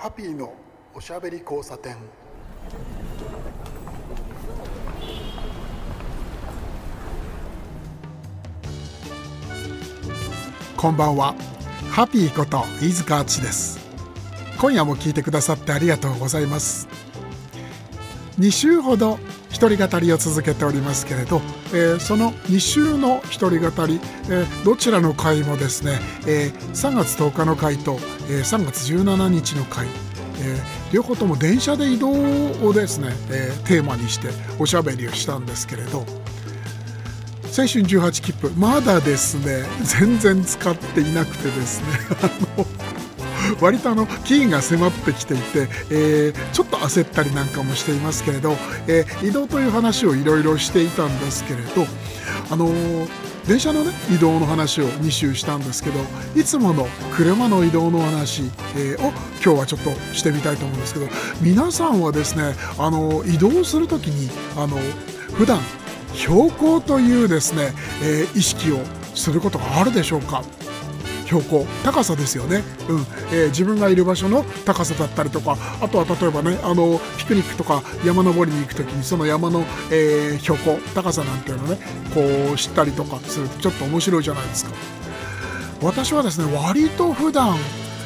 [0.00, 0.54] ハッピーの
[0.94, 1.96] おしゃべり交差点。
[10.76, 11.34] こんばんは。
[11.90, 13.80] ハッピーこと飯塚敦です。
[14.60, 16.86] 今夜も聞いてくださってありがとうございます。
[18.38, 19.18] 2週ほど
[19.50, 21.40] 一人語りを続けておりますけれど、
[21.72, 34.28] えー、その2週の一人語り、えー、どちらの回もですね、えー、3月10日の回と、えー、3月17日の回、えー、両方とも電車で移動をですね、えー、テーマにして
[34.58, 36.04] おしゃべりをしたんですけれど。
[37.58, 38.50] 青春18切符。
[38.56, 41.86] まだですね全然使っていなくてですね
[42.22, 42.66] あの
[43.60, 48.52] 割とあの期限が迫ってきていて、えー、ちょっと焦ったりなんかもしていますけれど、
[48.86, 51.86] えー、移動という話をいろいろしていたんですけれど
[52.50, 55.98] あのー電車のね移動の話を2周したんですけど
[56.36, 58.42] いつもの車の移動の話、
[58.76, 59.08] えー、を
[59.42, 61.06] 今日はちょっとしてみたいと思うんですけど
[61.40, 64.76] 皆さんはですねあの移動する時にあの
[65.32, 65.60] 普段
[66.12, 68.80] 標高というですね、えー、意識を
[69.14, 70.42] することがあるでしょうか？
[71.28, 72.98] 標高高さですよね、うん。
[73.30, 79.60] えー、自分がいる場所の高さだったりとかあとは例えばねあのピクニックとか山登りに行く時にその山の、
[79.92, 81.78] えー、標高高さなんていうのね
[82.14, 84.72] こう知ったりとかするとちょっと面白いじゃないですか。
[85.80, 87.56] 私はですね割と普段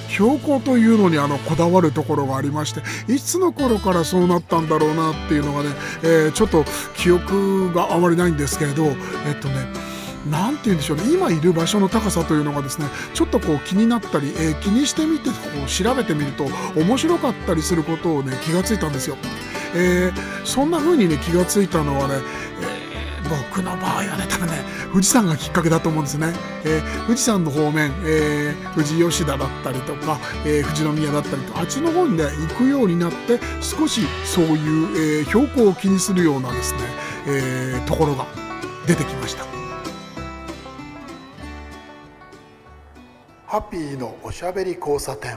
[0.09, 5.71] 標高というのにあのこだわるところがありましていつの頃からそうなったんだろうなっていうのがね、
[6.03, 6.65] えー、ちょっと
[6.97, 9.92] 記憶があまりないんですけれどえっとね
[10.31, 19.17] 何て言うんでしょうね今いる場所の高さというのがですねちょっとこう気になったり、えー、気にしてみてこう調べてみると面白かったりすることをね気がついたんですよ。
[19.75, 22.17] えー、そんな風にね気がついたのはね、
[22.61, 24.59] えー、僕の場合はね多分ね
[24.93, 36.81] 富士山がきっかけだと思うんですね、えー、富士山の方面、えー、富士吉田だったりとか、えー、富士宮だったりとあっちの方にね行くようになって少しそういう、えー、標高を気にするようなですね、
[37.27, 38.27] えー、ところが
[38.87, 39.52] 出てきました。
[43.53, 45.33] ハッピーのおしゃべり交差点。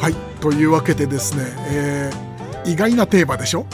[0.00, 3.66] はいというわけでですね、えー、意外なテーマでしょ？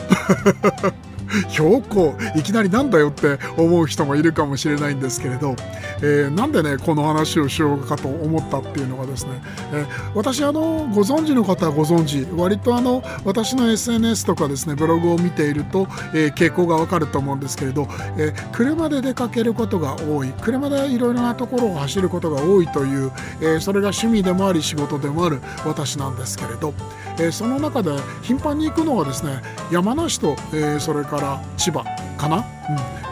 [1.48, 5.56] 標高いきなりなんだよって思う人もいるかもしれないんですけれど、
[5.98, 9.40] えー、なんでねこの話をしようかと思ったっていうのがですね、
[9.72, 17.88] えー、私あのご存知の方はご存知割とあの私の SNS とかですねブログを見ていると、えー、傾向がわかると思うんですけれど、
[18.18, 23.10] え車で出かけることが多い車でいろいろなところを走ることが多いという、
[23.40, 26.74] えそれが趣味でもあり仕事でもある私なんですけれど、
[27.20, 27.90] えその中で
[28.22, 32.07] 頻繁に行くのはですね山梨と、えそれから千葉。
[32.18, 32.44] かな、うん、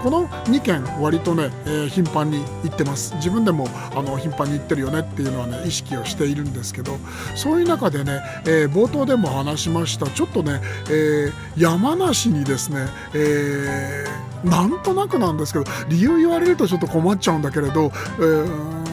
[0.02, 3.14] この2軒割とね、えー、頻繁に行ってます。
[3.14, 6.98] 自分でもあの頻繁に行ってるよねっていうのはね意識をしているんですけど
[7.34, 10.08] そういう中でね、えー、冒頭でも話しました。
[10.08, 14.04] ちょっとね、えー、山梨にですね、え
[14.44, 18.86] なんとなくなんですけど理由言われるとちょっと困っちゃうんだけれど、えー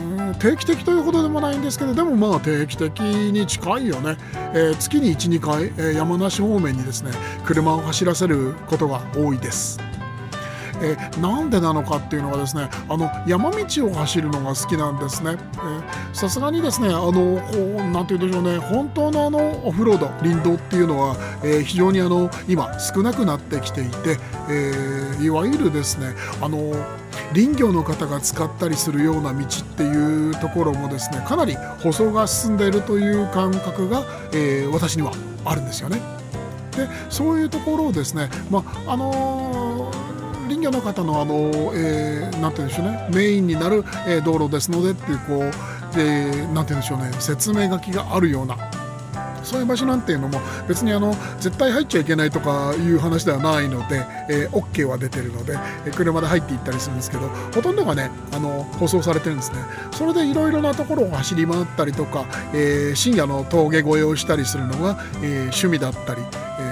[0.43, 4.17] 定期的というほどでもないんですけどでもまあ定期的に近いよね、
[4.53, 7.11] えー、月に12回、えー、山梨方面にですね
[7.45, 9.79] 車を走らせることが多いです。
[10.81, 15.37] えー、なんでなのかっていうのはですねあの山道を走るのが好きなんですね
[16.13, 24.17] さすがにですねあのこうなんて言うんでしょうね本当のあのオフロード林道っていうのは、えー、非常にあの今少なくなってきていて、
[24.49, 26.73] えー、いわゆるですねあの
[27.33, 34.03] 林業の方が使ったりするような道っていうところもですねかなり舗装が進んでいるという感覚が、
[34.33, 35.11] えー、私には
[35.45, 35.99] あるんですよね。
[36.75, 39.62] でそういうところをですね、まああのー、
[40.47, 43.09] 林業の方のあの、えー、なんて言うんでしょうね。
[43.13, 47.11] メインになる、えー、道路ですのでっていうこうでなんて言うんでしょうね。
[47.19, 48.57] 説明書きがあるような。
[49.43, 59.59] そういう場所なんていうのも別にあの絶対入っちゃいけないとかいう話ではないので、えー、OK は出てるので、え車で入っていったりするんですけどほとんどがねあの舗装されてるんですね。
[59.91, 66.21] それでいろいろなところを走り回ったりとか、えー、深夜の峠越えをしたりするのが、えー、趣味だったり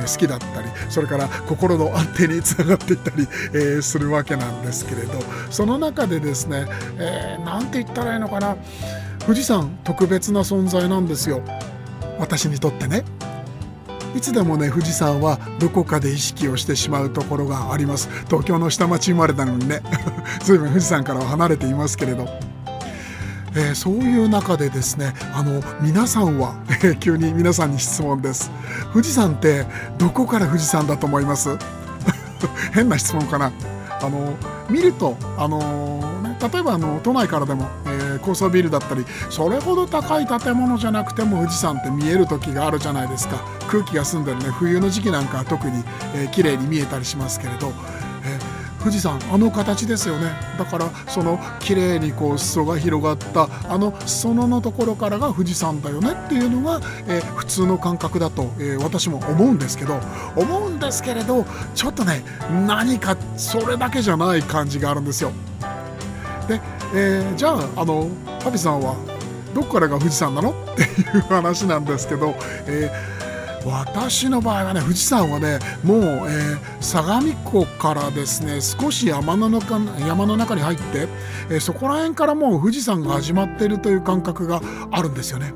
[0.01, 5.13] え好きだったりそれから心の安定につながっていったり、えー、するわけなんですけれど
[5.49, 6.65] その中でですね
[7.45, 8.57] 何、えー、て言ったらいいのかな。
[9.25, 11.41] 富士山特別な存在なんですよ。
[12.19, 13.03] 私にとってね。
[14.15, 18.09] いつでもね富士山はどこかで意識をしてしまうところがあります。
[18.25, 19.81] 東京の下町生まれなのにね。
[20.43, 22.27] 随分富士山からは離れていますけれど、
[23.53, 28.51] えー、そういう中でですねあの皆さんは、えー、急に皆さんに質問です。
[28.93, 29.65] 富士山って
[29.97, 31.49] どこから富士山だと思います？
[32.73, 33.51] 変な質問かな？
[34.01, 34.35] あの
[34.69, 36.01] 見るとあの
[36.51, 43.37] 例えばあの都内からでも、えー、高層ビルだったりそれほど高い建物じゃなくても富士山って見える時があるじゃないですか。
[43.67, 45.83] 空気が澄んでるね冬の時期なんかは特に、
[46.15, 47.71] えー、綺麗に見えたりしますけれど、
[48.81, 50.31] 富士山あの形ですよね。
[50.57, 56.13] だからその綺麗にこう裾が広がったあの裾野のところからが富士山だよね。
[56.13, 59.99] っていうのが、えー、普通の感覚だと、えー、私も思うんですけど
[60.35, 61.45] 思うんですけれど
[61.75, 62.23] ちょっとね
[62.67, 65.31] 何かそれだけじゃない感じがあるんですよ。
[66.47, 66.59] で、
[66.95, 68.09] えー、じゃああの
[68.43, 68.95] ハピさんは
[69.53, 70.51] どこからが富士山なの？
[70.51, 70.85] ってい
[71.19, 72.33] う話なんですけど、
[72.65, 73.20] えー、
[73.65, 81.07] 私の場合はね富士山はねもう、えー、相模湖からですね少し山の中山の中に入って、
[81.49, 84.61] えー、そこら辺からもう富士山が始まっているという感覚が
[84.91, 85.53] あるんですよね。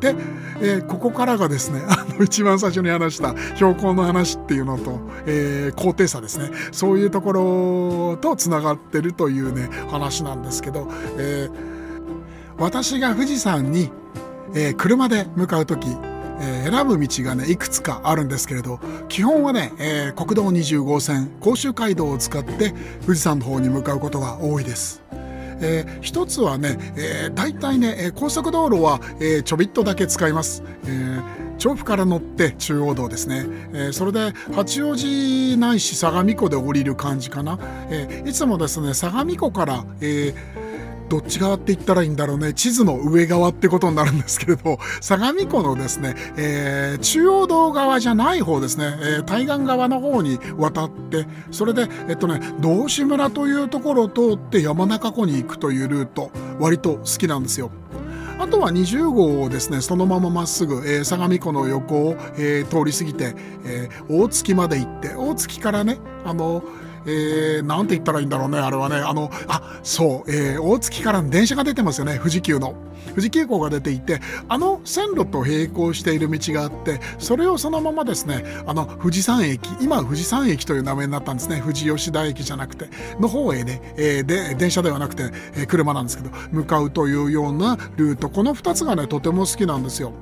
[0.00, 0.14] で、
[0.60, 10.88] えー、ここからがですね あの一番最初に話した標高の話っていうのと、えー、高低差ですねそういうところとつながってるというね話なんですけど、
[11.18, 11.52] えー、
[12.58, 13.90] 私が富士山に、
[14.54, 15.86] えー、車で向かう時
[16.40, 25.02] えー、選ぶ道がねいくつかあるんですけれど基本はね、えー、国道20号線甲州街道を使って富士山の方に向かうことが多いです。
[25.62, 30.62] えー、一つはね、えー、大体ね高速道路は、えー、ちょびっとだけ使います。
[30.84, 33.44] えー調布から乗って中央道ですね、
[33.74, 37.58] えー、それで八王子ないし相模湖で降りる感じかな、
[37.90, 40.59] えー、いつもですね相模湖から、えー
[41.10, 56.30] どっち側って言ったらいいんだろうね地図の上側ってことになるんですけれど 相模湖のですね、えー、中央道側じゃない方ですね、えー、対岸側の方に渡ってそれでえっとね道志村というところを通って山中湖に行くというルート
[56.60, 57.72] 割と好きなんですよ。
[58.38, 63.36] あとは20号をですねそのまままっすぐ、えー、相模湖の横を、えー、通り過ぎて、
[63.66, 66.64] えー、大月まで行って大月からねあの
[67.06, 68.96] えー、なんて言ったらいいんだろうね、あれはね。
[68.96, 72.74] あの、あ、そう、えー、大月から電車が出てますよね、富士急の。
[73.10, 81.60] 富士急行が出ていて、あの線路と並行している道があって、それをそのままですね、あの、富士山駅、今富士山駅という名前になったんですね。
[81.60, 82.88] 富士吉田駅じゃなくて、
[83.18, 90.12] の方へね、えー、で、電車ではなくて、えー、車なんですけど、向かうというようなルート、この2つがね、とても好きなんですよ。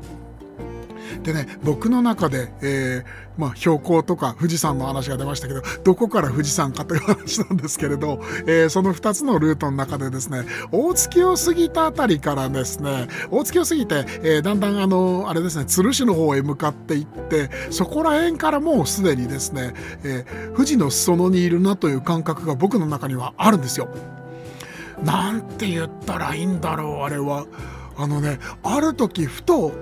[1.22, 10.42] でね僕の中で、えーまあ、標高とか富士山の話が出ましたけどどこから富士山かという話なんですけれど、えー、その2つのルートの中でですね
[10.72, 19.72] 大月を過ぎたあたりからですね大月を過ぎて、えー、だんだんあのあれですね鶴市の方へ向かっていってそこら辺からもうすでにですね、
[20.02, 23.88] えー、富士の裾野にいるなという感覚が僕の中にはあるんですよ。
[25.04, 27.46] なんて言ったらいいんだろうあれは。
[28.00, 29.72] あのねある時ふと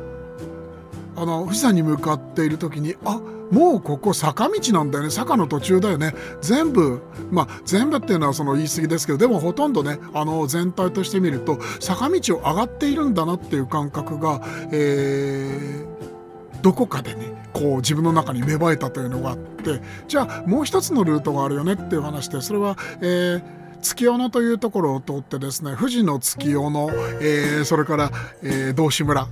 [1.16, 3.20] あの富士山に向かっている時にあ
[3.50, 5.10] もうここ坂道なんだよね。
[5.10, 6.14] 坂の途中だよね。
[6.40, 14.40] 全部まあ全部っていうのはその言い過ぎですけどでもほとんどねあの全体として見ると坂道を上がっているんだなっていう感覚が、
[14.72, 23.42] えー、どこかでねこう自分の中に芽生えたというのがあってじゃあもう一つのルートがあるよねっていう話でそれは、えー、
[23.80, 26.90] 月夜野というところを通ってですね富士の月夜野、
[27.20, 28.10] えー、それから、
[28.42, 29.28] えー、道志村。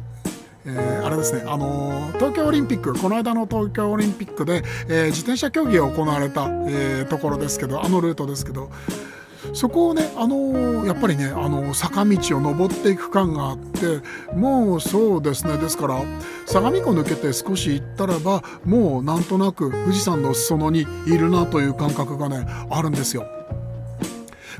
[0.66, 8.70] えー、あれですね、あのー、東京オリンピックこの間の東京オリンピックで、えー、自転車競技が行われた、え、ところですけどあのルートですけど
[9.52, 14.00] そこをね、あのやっぱりね、あの坂道を登っていく感があって
[14.34, 16.02] もうそうですねですから
[16.46, 23.26] 相模湖抜けて少し行ったらばもうなんとなく富士山の裾野にいるなという感覚がねあるんですよ。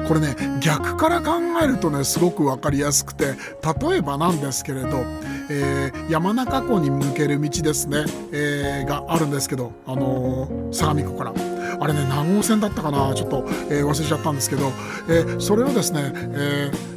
[0.06, 1.32] これね逆から考
[1.62, 3.34] えるとねすごく分かりやすくて
[3.80, 4.88] 例えばなんですけれど、
[5.50, 11.34] えー、山中湖に向ける道ですね、えー、があるんですけど、あのー、相模湖から。
[11.80, 14.70] あれね何号線だったかなちょっと、え忘れちゃったんですけど、
[15.08, 16.93] えそれをですね、えー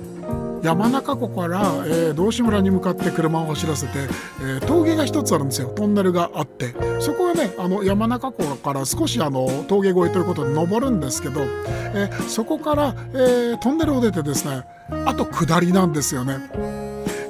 [0.64, 4.00] 山中湖から、えー、道志村に向かって車を走らせて、
[4.42, 14.66] えー、峠が一つあるんですよトンネルがあってそこはねあの山中湖から少しあの峠越えということで登るんですけど、えー、そこから、えー、トンネルを出てですね
[15.06, 16.38] あと下りなんですよね。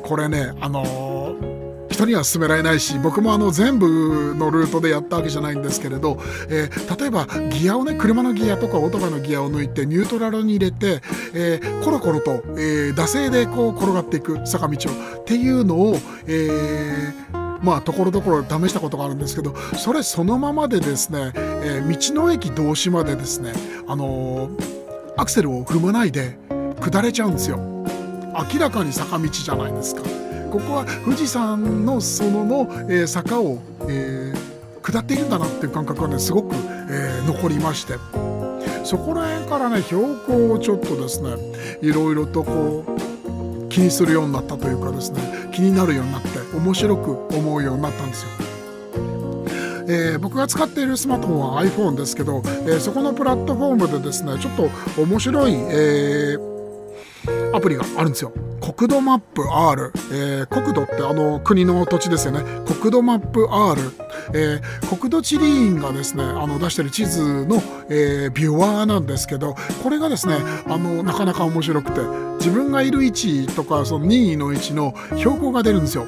[0.03, 1.26] これねあのー
[1.98, 11.01] 人には勧められないし僕もあの全部のルートでやったわけじゃないんですけれど、えー、例えばギアをね車のギアとかオートバイのギアを抜いてニュートラルに入れて、
[11.34, 17.12] えー、コロコロと、えー、惰性でこう転がっていく坂道をっていうのを、え、
[17.62, 23.54] まあところどころ試したことがあるんですけどそれそのままでですね、えー、道の駅同士までですね
[23.88, 26.38] あのー、アクセルを踏まないで
[26.80, 27.58] 下れちゃうんですよ
[28.54, 30.26] 明らかに坂道じゃないですか。
[30.51, 37.94] ここは富士山の園の、えー、坂を、えー、下っているんだなっていう感覚がねすごく、えー、残りまして
[38.84, 41.36] そこら辺からね標高をちょっとですね
[41.82, 48.30] いろいろとこう気にするようになったというかですね気になるようになって面白く思うようになったんですよ。
[49.89, 54.70] えー、僕が使っているスマートフォンは iPhone ですけど、えー、そこのプラットフォームでですねちょっと
[55.01, 58.34] 面白い、えー、アプリがあるんですよ。
[58.62, 62.42] 国土マップ R、えー、国土ってあの国の土地ですよね。
[62.66, 63.82] 国土マップ R、
[64.34, 72.02] えー、国土地理院がですねあの出してる地図の、えー、ビュアーなんですけどこれがですねあのなかなか面白くて
[72.38, 76.06] 自分がいる位置とかその任意の位置の標高が出るんですよ。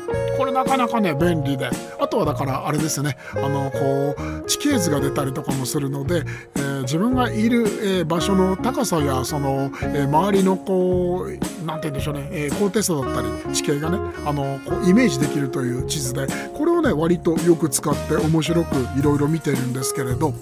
[0.63, 1.69] なかなかね便利で。
[1.99, 3.17] あとはだからあれですよね。
[3.35, 6.23] あのこう地形図が出たりとかもするので、
[6.55, 20.33] えー、自分がいる、えー、場所の高さやその、えー、周りのこう何て言うんでしょうね、え、高低差だったり地形がねあのこうイメージできるという地図でこれをね割とよく使って面白くいろいろ見てるんですけれど、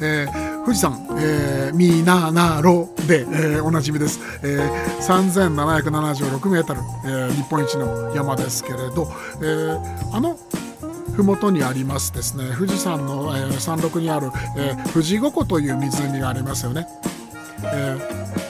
[0.00, 9.08] えー、富士山、えー、みななろで、えー、おなじみです、えー、3776メートル、えー、日本一の山ですけれど、
[9.42, 10.38] えー、あの
[11.16, 16.86] 麓にありますですね富士山の、えー、山麓にある、えー、富士五湖という湖がありますよね。
[17.62, 18.49] えー、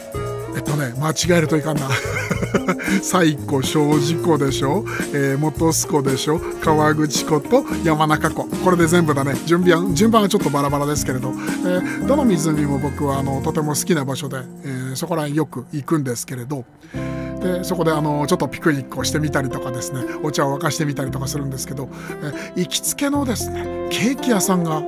[0.57, 1.89] えっとね間違えるといかんな。
[3.03, 6.41] 西湖小路湖でしょ、えー、本栖湖でしょ？
[6.61, 8.45] 川口湖と山中湖。
[8.65, 9.35] これで全部だね。
[9.47, 16.65] 順番順番はちょっとバラバラですけれど、えー、どの湖も僕はあのとても好きな場所で、えー、そこらへんよく行くんですけれど。
[17.41, 20.01] でそこであのちょっとピクニックをしてみたりとかですね。
[20.23, 21.89] お茶を沸かしてみたりとかするんですけど、
[22.23, 24.83] え行きつけのですねケーキ屋さんが。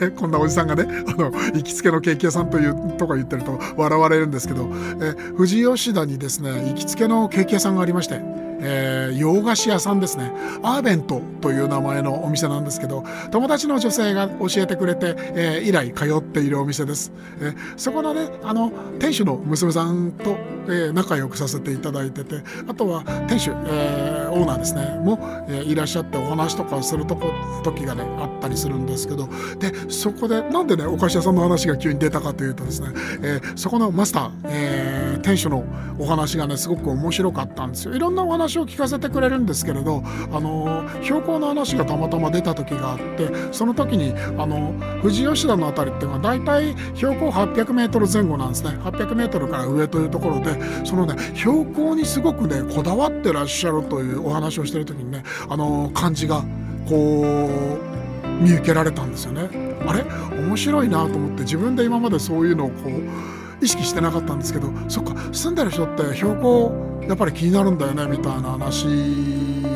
[0.00, 4.68] ね、こんなおじさんがねあの行きつけのケーキ屋さんというとか言ってると笑われるんですけど、
[5.00, 8.20] え富士吉田にですね行きつけのケーキ屋さんがありまして
[8.60, 10.32] えー、洋菓子屋さんですね。
[10.62, 24.98] アーベントという名前のお店なんですけど友達の女性が教えてくれて、えー、以来通っているお店です、えー、そこのねあの店主の娘さんと、えー、仲良くさせていただいててあとは店主、えー、オーナーですね。
[25.04, 25.18] も、
[25.48, 27.30] えー、いらっしゃってお話とかするとこ
[27.62, 32.88] 時がねあったりするんですけどでそこでなんでねお菓子屋さんの話が急に出たかというとですね、
[33.22, 35.64] えー、そこのマスター、えー、店主の
[35.98, 37.94] お話がねすごく面白かったんですよ。
[37.94, 56.42] いろんなお話話を聞かせてくれるんですけれどあの標高の話がたまたま出た時があってその時にあの富士吉田の辺りっていうのは大体標高 800m 前後なんですね 800m から上というところでそのね標高にすごくねこだわってらっしゃるというお話をしてる時にねあの感じが
[56.86, 59.48] こう見受けられたんですよね。
[59.86, 60.04] あれ？
[60.38, 66.72] 面白いなと思って自分で今までそういうのをこう意識してなかったんですけどそっか住んでる人って標高
[67.08, 68.86] やっぱり気になるんだよねみたいな話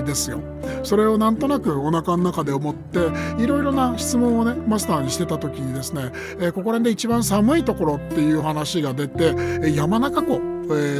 [0.04, 0.40] ですよ。
[0.82, 2.98] それをなんとなくお腹の中で思って
[3.42, 9.34] いろいろな質問をねマスターにしてた時にですね、えー、ここら辺で一番寒いところっていう話が出て
[9.74, 10.40] 山中湖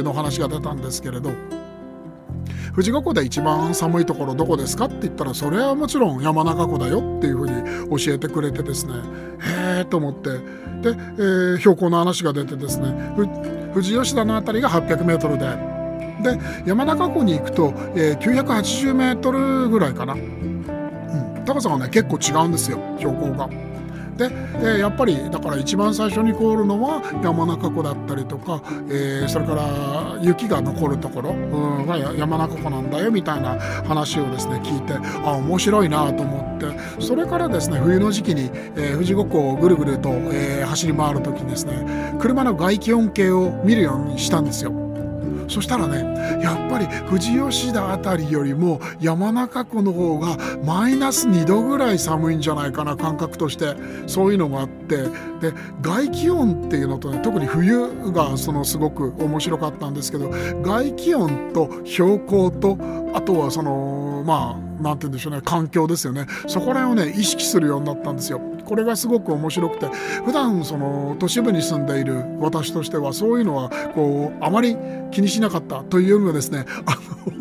[0.03, 1.31] の話が出たんですけれど。
[2.79, 8.93] 富士五湖で一番寒いところどこですかって言ったらそれはもちろん山中湖だよっていうふうに教えてくれてですね。
[9.41, 10.29] へえと思って。
[10.29, 12.93] で、えー、標高の話が出てですね。
[13.73, 15.37] 富士吉田の辺りが 800m
[16.23, 16.31] で。
[16.37, 23.49] で山中湖に行くと、えー、980メートルぐらいかな、うん、高さがね結構違うんですよ標高が。
[24.19, 24.29] で、
[24.61, 28.61] え、やっぱりだから一番最初に凍るのは山中湖だったりとか、
[28.91, 33.57] え、それから雪が残るところ、うん、が山中湖なんだよみたいな
[33.87, 44.88] 話をですね聞いてあ面白いなと思ってそれからですね冬の時期に、え、富士五湖をぐるぐると、え、走り回る時にですね車の外気温計を見るようにしたんですよ。
[45.49, 53.75] そしたらねやっぱり富士吉田辺りよりも山中湖の方がマイナス2度ぐらい寒いんじゃないかな感覚として。
[54.07, 54.97] そういうのがあって。
[55.39, 60.29] で外気温っていうのとね特に冬がそのすごく面白かったんですけど
[60.61, 62.77] 外気温と標高と
[63.13, 68.41] あとはそのまあ何て言うんでしょうね環境ですよねそこら辺をね意識するようになったんですよ。
[68.69, 69.87] これがすごく面白くて
[70.25, 74.77] 普段その都市部に住んでいる私としてはそういうのはこうあまり
[75.09, 76.95] 気にしなかったというよりもですねあ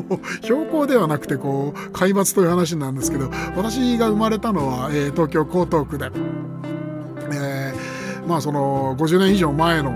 [0.08, 6.47] の標高ではなくてこう海抜という話なんですけど私が生まれたのは、えー、東京江東区で。
[8.28, 9.94] まあ、その50年以上前の、え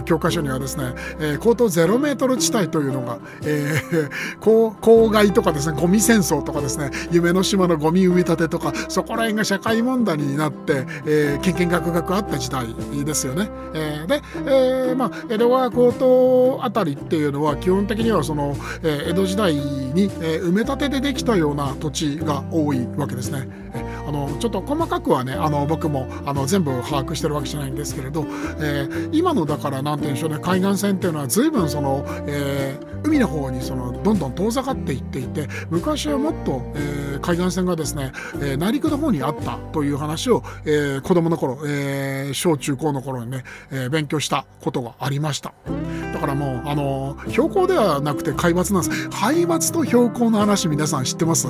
[0.00, 4.10] ー、教科書にはですね、えー、高等0メートル地帯というのが、えー、
[4.40, 12.66] 郊外とかですねゴミ戦争とかですね夢の島のゴミ埋め立てとかそこら辺が社会問題になって、えー、けんけんがくがくあった時代
[13.04, 13.48] ですよね。
[13.74, 23.48] えー、で、えーまあ、江戸川高等あたりっていうのは基本的にはその、えー、江戸時代に、えー、埋め立てでできたような土地が多いわけですね。
[23.74, 28.26] えーあのちょっと細かくはねあの僕もあの全部把握してるわけじゃないんですけれど、
[28.60, 45.54] えー、今のだから何て言うんでしょうね海岸線っていうのは随分その、えー、海の方にそのどんどん遠ざかっていっていて昔はもっと、えー、海岸線がですね、え内陸の方にあったという話を、えー、子供の頃、え小中高の頃にね、え勉強したことがありました。
[46.12, 49.08] だからもう、あの標高ではなくて海抜なんです。
[49.10, 51.46] 海抜と標高の話皆さん知ってます？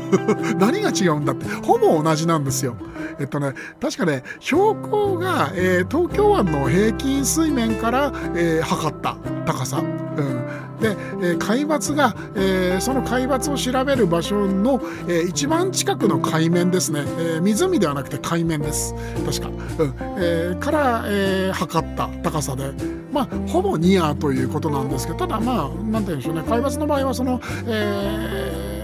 [0.58, 2.76] 何が違うんだって、ほぼ同じなんですよ。
[3.18, 9.82] えっとね、確かね、標高が、えー、東京湾の平均水面から、えー、測った高さ。
[10.16, 10.96] うん、で、
[11.28, 18.94] えー、海抜が、えー、その海抜を調べる場所の、えー、一番近くの海面ですね、えー、湖ではなくて海面です。
[19.26, 19.94] 確か、うん。
[20.18, 22.72] えー、から、えー、測った高さで。
[23.12, 26.42] まあほぼニアということなんですけどただまあなんて言うんでしょうね。
[26.48, 28.74] 海抜の場合はその、えー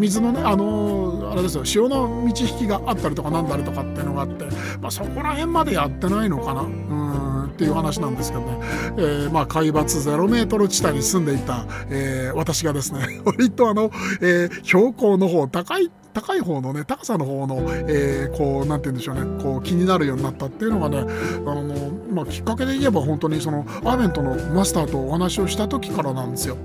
[0.00, 1.64] 水のねあのあれですよ。
[1.64, 4.46] 潮の満ち引きがあったりとかなんだりとかっていうのがあって、
[4.80, 6.62] まあ、そこら辺までやってないのかな。
[6.62, 7.29] うん。
[7.50, 8.58] っていう話なんですけどね、
[8.96, 13.90] えー、まあ海抜0メートル地帯に住んでいた、えー、私がですね 割とあの、
[14.20, 26.56] えー、標高の方高い高い方のね高さの方の、えー、こうなんて言うんでしょうねこう気になるようになったっていうのがねあの、まあ、きっかけで言えば本当にそのアーメントのマスターとお話をした時からなんですよ。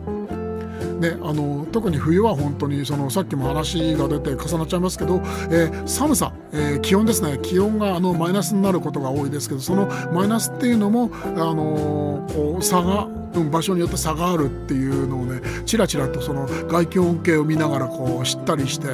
[1.00, 5.22] ね、あの特に冬は本当にそのさっきも話が出て重なっちゃいますけど、
[5.52, 13.08] えー、寒さ、えー、気温ですね気温があのマイナスになることが多いですけどそのマイナスっていうのも、あのこう差が
[13.52, 18.88] 場所によって差があるっていうのをねちらちらとその外気温計を見ながらこう知ったりして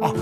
[0.00, 0.12] あ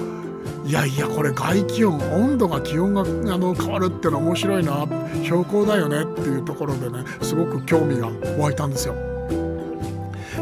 [0.64, 3.04] いやいやこれ外気温温度が気温があ
[3.38, 4.87] の変わるっていうのは面白いな
[5.23, 9.05] 標高だよねっていうところでねすごく興味が湧いたんですよ。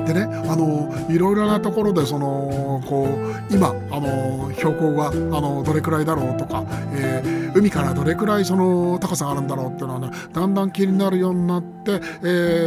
[0.06, 3.06] でねあのいろいろなところでそのこ
[3.50, 11.96] う今あの標高があのどれくらいだろうとか、えー、海からどれくらいその高さがあるんだろうっていうのはねだんだん気になるようになって、え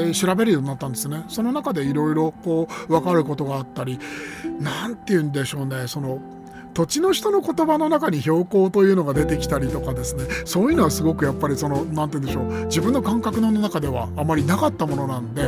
[0.09, 1.23] ー、調べるようになったんですね。
[1.27, 3.99] その中でいろいろこう分かることがあったり
[4.59, 6.19] 何て言うんでしょうねその
[6.77, 15.45] 土地の人の言葉の中に標高というのが出てきたりとかですねそういうのはすごくやっぱりその何て言うんでしょう自分の感覚の中ではあまりなかったものなんで、え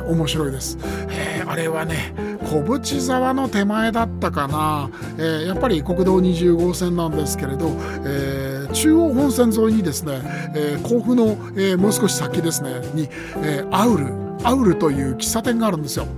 [0.00, 0.76] ー、面白いです。
[1.08, 2.12] えー、あれはね
[2.50, 7.68] 小淵沢の手前だったかな、えー、やっぱり国道20号線なんですけれど、
[8.04, 10.20] えー、中央本線沿いにですね、
[10.56, 16.08] えー、甲府の、えもう少し先ですねに、えアウルアウルという喫茶店があるんですよ。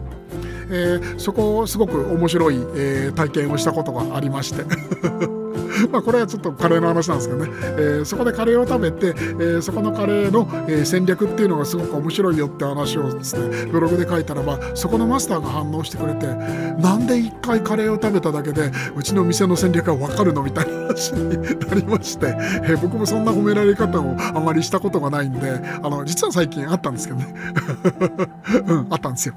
[0.70, 4.64] えー、そこをすごく面白い、えー、体験をしたことがありまして。
[5.90, 21.28] まあこれはちょっとカレーの話なんですけどね、えー、そこでカレーを食べて、えー、そこのカレーの、えー、戦略っていうのがすごく面白いよって話をですねブログで書いたらばそこのマスターが反応してくれてなんで一回カレーを食べただけでうちの店の戦略が分かるのみたいな話に
[21.68, 27.34] なりまして、えー、僕もそんな褒められ方をあまりしたことがないんであの実は最近あったんですけどね。
[28.66, 29.34] うんあったんですよ。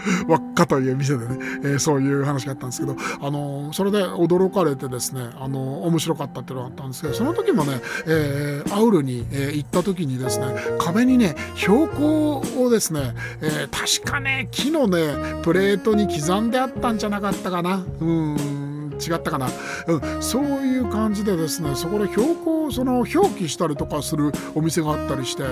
[0.28, 10.46] 輪っかという店でね、えー、そういう話があったんですけど、あのー、それで驚かれてですね、あのー、面白かったっていうのがあったんですけど、その時もね、えー、アウルに、えー、行った時にですね、
[10.78, 17.84] 壁にね、標高をですね、えー、確かね、木のね、プレートに刻んであったんじゃなかったかな。
[18.00, 18.62] うん
[19.02, 19.48] 違ったかな、
[19.88, 25.42] うん、そういう感じでですねそこで標高をその表記したりとかするお店があったりして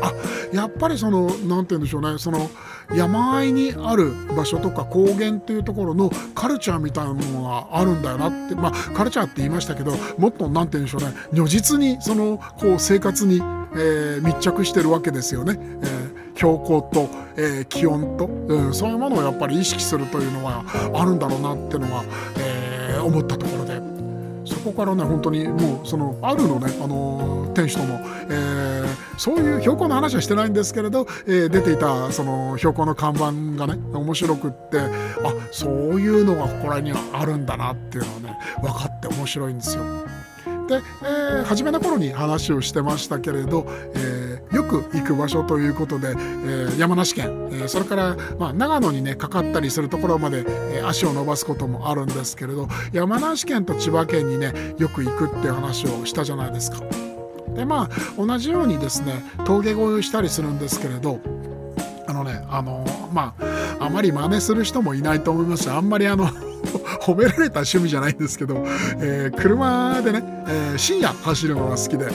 [0.00, 0.12] あ
[0.52, 2.18] やっぱりその何て言うんでしょうね。
[2.18, 2.50] その
[2.94, 11.16] 山あいにある場所とか高原っていうところのカルチャーみたいなものがあるんだよなってまあカルチャーって言いましたけどもっと何て言うんでしょうね。
[11.32, 15.58] 如実にそのこう生活に、えー、密着してるわけですよね。
[15.58, 22.04] えー標高と、えー、気温と、うん、そういうものをやっぱり意識するというのはあるんだろうなっていうのは、
[22.38, 23.80] えー、思ったところで。
[24.44, 33.32] そこからね本当にもうそのあるのね、あのー、店主とも、えー、そういう標高の話はしてないんですけれど、えー、出ていたその標高の看板
[33.64, 34.90] がね面白くってあ
[35.50, 39.84] そういうのがここら辺にはあるんだなっていうのはね分かって面白いんですよ。
[40.68, 57.11] で、えー、初めの頃に話をしてましたけれど、えー、よく行く場所ということで、えー、山梨県、えそれから、まあ、長野にねかかったりするところまで、え足を伸ばすこともあるんですけれど山梨県と千葉県にねよく行くっていう話をしたじゃないですか。
[57.54, 61.20] でまあ同じようにですね峠越えをしたりするんですけれど
[62.06, 65.64] あのねあのまああまり真似する人もいないと思います。
[65.64, 66.28] しあんまりあの
[67.02, 68.64] 褒められた趣味じゃないんですけど、
[69.00, 72.06] えー、車でね、えー、深夜走るのが好きで、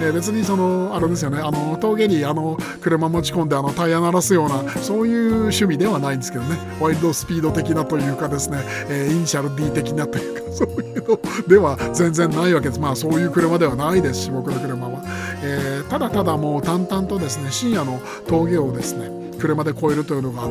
[0.00, 6.56] え、別にそのあれですよねあの峠にあの車持ち込んであのタイヤ鳴らすようなそういう趣味ではないんですけどね。
[6.80, 10.39] ワイルドスピード的なというかですね、え、イニシャル D 的なというか。
[10.52, 12.80] そういうのでは全然ないわけです。
[12.80, 15.02] まあそういう車ではないですし僕の車は、
[15.42, 20.48] えー、ただただもう淡々とですね深夜の峠をですね車で越えるというのが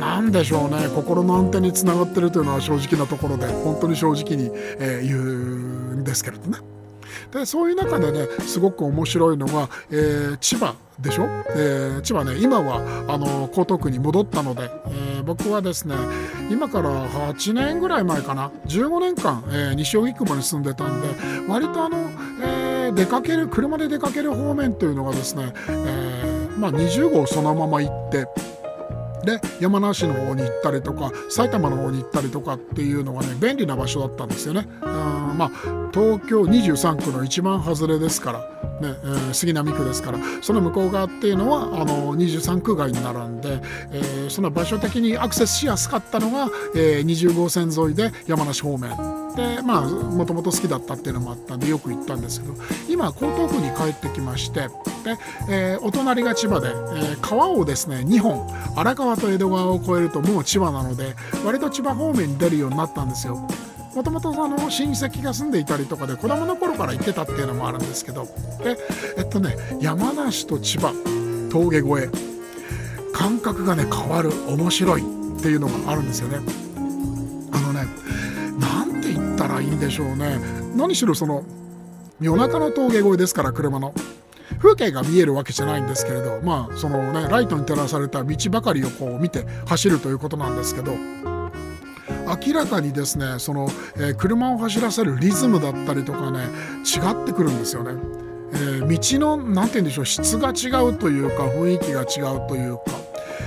[0.00, 0.88] 何でしょうね。
[0.94, 5.20] 心の安定につながってるというのは正直なところで本当に正直に、えー、言う
[5.96, 6.58] んですけれどね。
[7.34, 12.76] でそういう中でねすごく面白いのが、えー、千葉でしょ、えー、千葉ね今は
[13.08, 15.96] あの江東区に戻ったので、えー、僕はですね
[16.48, 21.08] 今から8年ぐらい前かな？15年間、えー、西荻窪に住んでたんで
[21.48, 22.08] 割とあの、
[22.40, 28.28] えー、出かける車で出かける方面というのがですね、えーまあ、20号そのまま行って
[29.24, 34.68] で山梨の方に行ったりとか埼玉の方に行ったりとかっていうのがね便利な場所だったんですよね。
[34.82, 35.50] うんまあ
[35.92, 43.60] 東京23区の一番外れですからねえー、杉並区ですからその向こう側っていうのはあの23区外になるんで、
[43.92, 48.90] えー、その場所的にアクセスしやすかったのが、えー、20号線沿いで山梨方面
[49.36, 52.54] でまあもともと好きだったっていうのもあったんでよく行ったんですけど
[52.88, 54.68] 今江東区に帰ってきまして
[55.04, 55.16] で、
[55.50, 63.46] え、お隣が千葉で、え、川をですね2本荒川と江戸川を越えるともう千葉なので割と千葉方面に出るようになったんですよ。
[63.94, 68.24] もともと親戚が住んでいたりとかで子供の頃から行ってたっていうのもあるんですけど
[68.62, 68.76] で
[69.16, 70.92] えっとね山梨と千葉
[71.50, 76.38] 峠越え感覚がね変わる面白いっていうのがあるんですよね。
[77.52, 77.86] あのね
[78.58, 80.38] なんて言ったらいいんでしょうね
[80.74, 81.44] 何しろその
[82.20, 83.94] 夜中の峠越えですから車の。
[84.58, 90.92] 風景が見えるわけじゃないんですけれどまあそのねライトに照らされた道ばかりをこう見て走るということなんですけど
[92.26, 96.40] 明らかにですねその、えー、車を走らせるリズムだったりとかね
[96.84, 97.92] 違ってくるんですよね。
[98.52, 102.82] えー、道の何て言うんでしょう質が違うというか雰囲気が違うというか。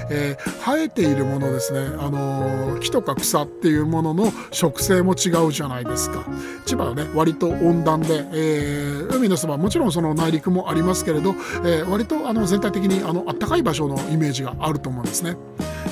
[0.09, 6.25] えー、生えているものですね、あのー、木とか草っていうものの植生も違うじゃないですか
[6.65, 11.35] 千葉はね割と温暖で、えー、海のそばもちろんその内陸もありますけれど、
[11.65, 15.35] え割とあの全体的にあの暖かい場所のイメージがあると思うんですね。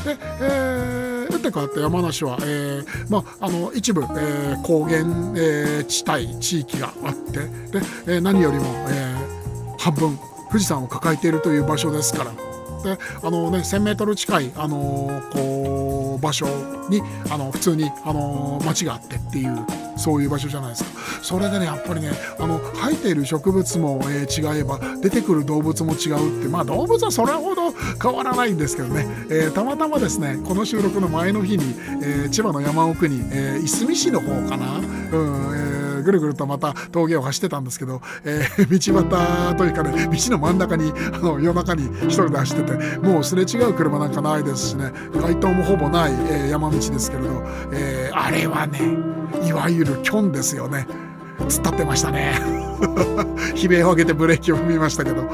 [0.06, 0.75] で、えー
[1.50, 5.00] って変わって山梨は、えーまあ、あの一部、えー、高原、
[5.36, 7.48] えー、地帯地域があってで、
[8.08, 12.55] えー、何よりも、えー、半分富士山を抱えているという場所ですから
[12.86, 16.46] であの、ね、1,000メートル近い、あのこう場所
[16.90, 19.66] にあの普通に、あの町があってっていう
[19.98, 20.90] そういう場所じゃないですか。
[21.22, 31.64] それでねやっぱりねあの生えている植物も、えー、違えば出てくる動物も違うってまあ動物はそれほど変わらないんですけどね、えー、たまたまですねこの収録の前の日に、
[32.04, 35.75] えー、千葉の山奥に、えいすみ市の方かな、うんえー、
[36.06, 48.80] ぐるぐるとまた峠を走ってたんですけど、えー、 道端というかね道の真ん中にあの夜中に一人で走っててもうすれ違う車なんかないですしね街灯もほぼない、え山道ですけれど、えあれはね
[49.46, 50.88] いわゆるキョンですよね。
[51.40, 52.40] 突っ立ってましたね。
[53.56, 55.30] 悲鳴を上げてブレーキを踏みましたけど。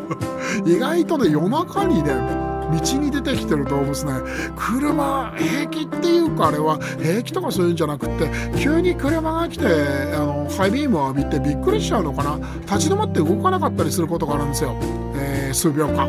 [0.64, 4.12] 意外とね夜中にね道に出てきてる動物ね
[4.56, 9.66] 車平気っていうかあれは平気とかそういうんじゃなくって急に車が来て
[10.14, 14.76] あのハイビームを浴びてびっくりしちゃうのかな立ち止まって動かなかったりすることがあるんですよ、
[15.16, 16.06] えー、数秒間。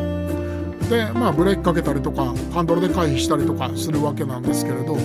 [0.88, 4.96] でまあブレーキかけたりとかハンドルで回避したりとかするわけなんですけれど、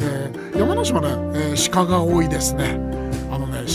[0.00, 2.99] えー、山梨はね、えー、鹿が多いですね。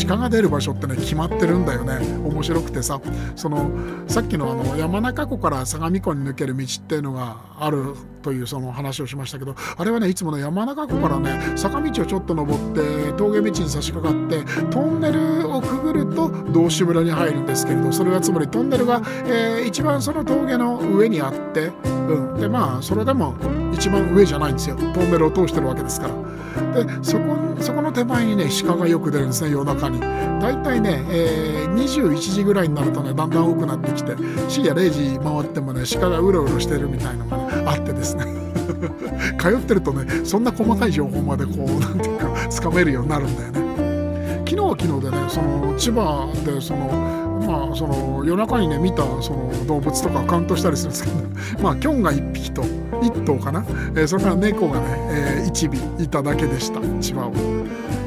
[0.07, 1.99] 鹿が出る場所ってね決まってるんだよね。
[2.23, 2.99] 面白くてさ。
[3.35, 3.69] その
[4.07, 23.35] さっきのあの山中湖から相模湖に抜ける道っていうのがあるというその話をしましたけどあれはねいつもね山中湖からね坂道をちょっと登って峠道に差し掛かってトンネルをくぐると道志村に入るんですけれどそれはつまりトンネルが、えー、一番その峠の上にあって、うん、でまあそれでも
[23.73, 24.75] 一番上じゃないんですよ。
[24.75, 26.83] トンネルを通してるわけですから。
[26.83, 29.99] でそこそこの手前にね鹿がよく出るんですね夜中に。
[29.99, 34.15] 大体ね、えー、21時ぐらいになるとねだんだん多くなってきて
[34.47, 38.25] 深夜0時回ってもね鹿がうろうろしてるみたいのが、ね、あってですね。
[39.39, 44.43] 通ってるとねそんな細かい情報までこう何ていうかつかめるようになるんだよね。
[44.47, 56.81] 昨日は昨日でねその千葉でそのまあその夜中にね見たその動物とかカウントしたりするんですけど、ね、まあキョンが1匹と1頭かな、えー、それから猫がね、えー、1尾いただけでした。
[57.01, 57.33] 千葉を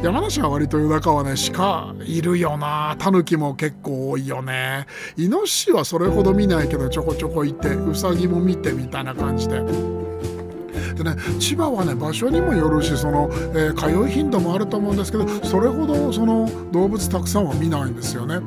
[0.02, 2.94] 山梨は割と夜中はね鹿いるよな。
[2.98, 4.86] タヌキも結構多いよね。
[5.16, 10.07] イノシシはそれほど見ないけどちょこちょこいてウサギも見てみたいな感じで。
[10.98, 18.40] でね千葉はね場所にもよるしその、えー、通い頻度もあると思うんですけどそれほどその動物たくさんは見ないんですよね。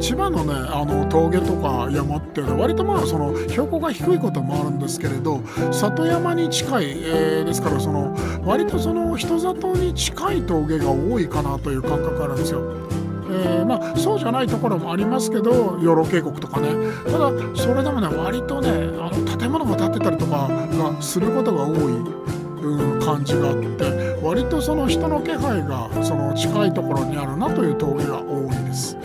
[0.00, 5.40] 千葉のねあの峠とか山っていうのは割とまあその標高が低いこともあるんですけれど
[5.72, 12.93] 里山に近い、えー、ですからその割とその人里に近い峠が多いかなという感覚があるんですよ。
[13.34, 16.68] えー、まあ、そうじゃないところもありますけど養老渓谷とかね
[17.04, 18.70] ただそれでもね割とね
[19.00, 28.96] あの建物が建ってたりとかがすることが多い、うん、感じがあって割とその人の気配がその近いところにあるなという峠が多いです。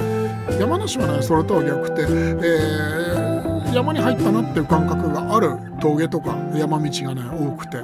[0.59, 7.77] 山梨はねそれとは逆で、えー、山に入ったなっていう感覚がある峠とか山道がね多くて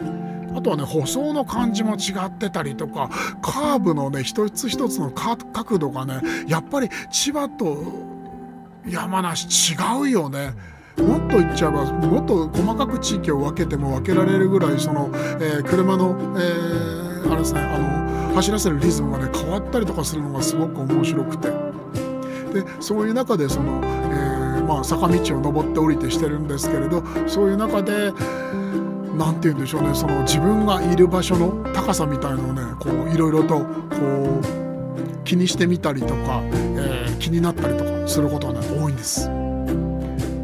[0.55, 3.09] あとはね舗装の感じも違ってたりとか
[3.41, 7.83] カーブのね一つ一つの角度がねやっぱり千葉と
[8.87, 10.53] 山梨違うよね。
[10.97, 15.09] もっと言っちゃえばもっと細かく地域を分けても分けられるぐらいその、
[15.41, 21.49] えー、車の、えー、あれですねあの走らせるリズムがね変わったりとかするのがすごく面白くて
[22.53, 28.13] でそういう中でその、えー、まあ、坂道を登って降りてしてるんですけれどそういう中で
[29.17, 29.93] 何て言うんでしょうね。
[29.93, 33.65] その自分がいる場所の高さみたいのをねこういろいろとこ
[34.41, 39.30] う気にしてみたりとか、えー、気になったりとかすることが、ね、多いんです。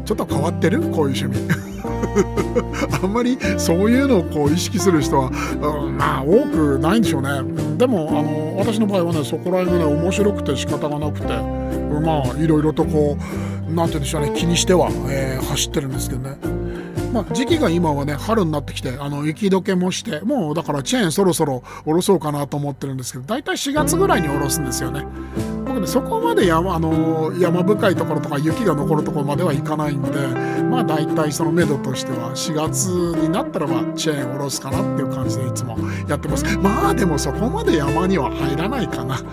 [0.04, 0.80] ちょっと変わってる？
[0.80, 1.72] こういう趣味。
[3.02, 5.30] あんまりそういうのをこう意識する人は、
[5.86, 7.28] うん、まあ多くないんでしょうね。
[7.78, 16.61] でもあの私の場合はねそこら辺がね面白くて仕方がなくてまあいろいろとこう何て言うんでしょうね気にしては、えー、走ってるんですけどね。
[17.12, 25.04] まあ、時期が今はね春になってきてあの雪解けもしてもうだからチェーンそろそろ下ろそうかなと思ってるんですけど大体4月ぐらいに下ろすんですよね。
[25.64, 30.10] 僕ねそこまで山あの山深いところとか雪が残るところまでは行かないんで
[30.70, 35.76] まあ大体その目処としては4月になったらばチェーン下ろすかなっていう感じでいつも
[36.08, 39.20] やってますまあでもそこまで山には入らないかな。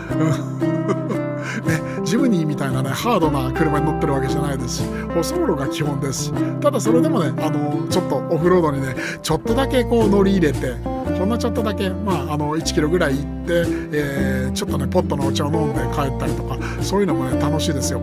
[1.65, 4.77] ね、ジムニーみたいなねハードな車に乗ってるわけじゃないです。
[4.77, 4.83] し
[5.13, 6.25] 舗装路が基本です。
[6.25, 10.73] しただそれでもねあのちょっとオフロードにねちょっとだけこう乗り入れて
[11.17, 13.53] ほんのちょっとだけ、まあ、あの1キロぐらい行って、
[13.93, 18.01] えー、ちょっとねポットのお茶を飲んで帰ったりとかそういうのもね楽しいですよ。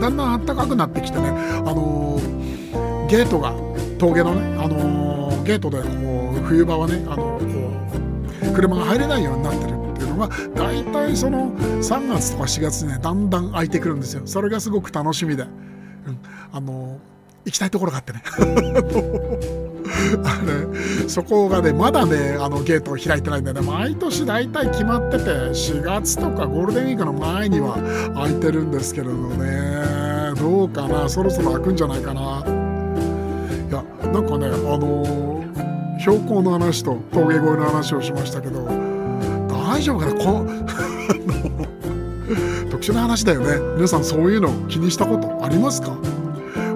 [0.00, 3.52] だんだん暖かくなってきてね、あのー、ゲートが
[3.98, 5.86] 峠のね、あのー、ゲートでこ
[6.34, 7.40] う冬場はね、あのこ
[8.50, 9.79] う車が入れないようになってる。
[10.06, 14.22] は大体その3月とか4月にねだんだん空いてくるんですよ。
[14.26, 15.50] それがすごく楽しみで、うん、
[16.52, 16.98] あの
[17.44, 18.22] 行きたいところがあってね。
[20.24, 23.66] あれそこがねまだねあのゲートを開いてないんだよね。
[23.66, 27.76] 毎年大体決まってて4月とかゴールデンウィークの前には
[28.14, 30.34] 空いてるんですけれどね。
[30.38, 31.08] どうかな？
[31.08, 32.20] そろそろ開くんじゃないかな？
[33.68, 35.44] いやなんかねあの
[35.98, 38.89] 標高の話と峠越えの話をしましたけど
[39.70, 40.14] 大丈夫かな？
[40.14, 40.44] こ
[42.70, 43.56] 特殊な話だよね。
[43.76, 45.96] 皆さんそういうの気にしたことありますか？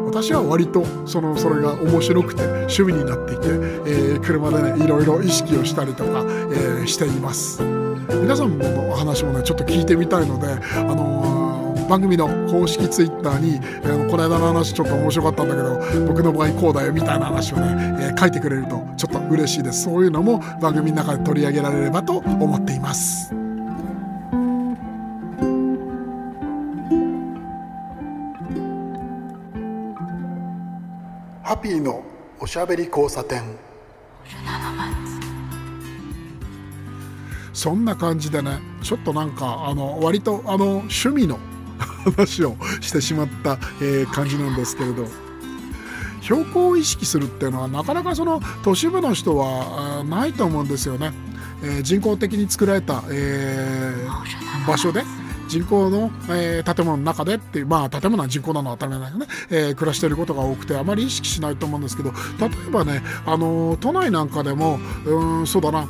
[0.06, 3.48] 私は割とそのそれが面白くて趣味になっていて、
[3.86, 7.60] えー、車でねいろいろ意識をしたりとか、えー、しています。
[8.22, 11.23] 皆さんのお話もねちょっと聞いてみたいのであのー
[11.88, 19.84] 番組の公式ツイッターに、えー、この間の話ちょっと面白かったんだけど僕の場合こうだよみたいな話をね、えー、書いてくれるとちょっと嬉しいです。
[19.84, 23.34] そういうのも番組の中で取り上げられればと思っています。
[31.42, 32.02] ハッピーの
[32.40, 33.42] おしゃべり交差点。
[37.52, 41.38] そんな感じでねちょっとなんかあの割とあの趣味の
[42.04, 45.06] 話をしてしまった、えー、感じなんですけれど。
[46.24, 51.12] 標高を意識するっていうのはなかなかその都市部の人はないと思うんですよね。
[51.62, 55.02] えー、人工的に作られた、えー、場所で
[55.48, 65.86] 人口の、えー、建物の中でっていうまあ建物は人口なのは当たり前だよね、えー、暮らしていることが多くてあまり意識しないと思うんですけど例えばね、あのー、都内なんかでもうんそうだな。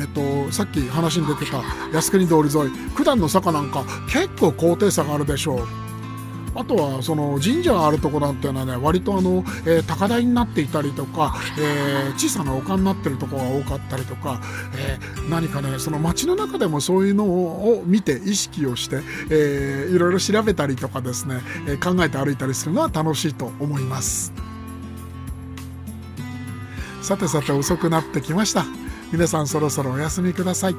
[0.00, 5.66] えっと、さっき話に出てた靖国通り沿い九段の坂なんか結構高低差があるでしょう。
[6.52, 14.40] あとはその神社があるとこなんていうのはね割とあの、えー、高台になっていたりとか、えー、小さな丘になってるとこが多かったりとか、
[14.76, 18.96] えー、何かねその街の中でもそういうのを見て意識をして、
[19.30, 24.32] えー、いろいろ調べたりとかですね、えー、考えて歩いたりするのは楽しいと思います。
[27.02, 28.64] さてさて遅くなってきました。
[29.12, 30.76] 皆さんそろそろお休みください。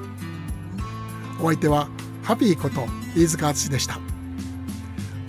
[1.39, 1.89] お相手は
[2.23, 3.99] ハピーこと飯塚敦でした。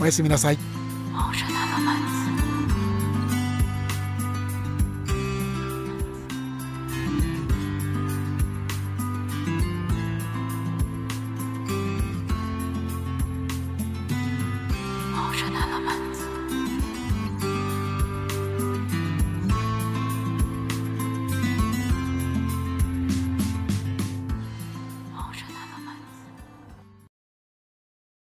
[0.00, 0.58] おやすみなさい。